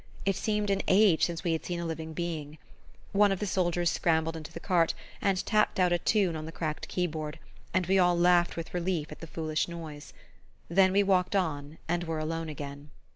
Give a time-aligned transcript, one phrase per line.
[0.25, 2.57] It seemed an age since we had seen a living being!
[3.11, 6.51] One of the soldiers scrambled into the cart and tapped out a tune on the
[6.51, 7.37] cracked key board,
[7.71, 10.11] and we all laughed with relief at the foolish noise...
[10.69, 12.89] Then we walked on and were alone again.